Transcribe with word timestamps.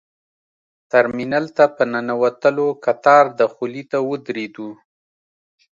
ترمینل 0.91 1.45
ته 1.57 1.65
په 1.75 1.83
ننوتلو 1.93 2.67
کتار 2.85 3.25
دخولي 3.41 3.83
ته 3.91 3.97
ودرېدو. 4.09 4.69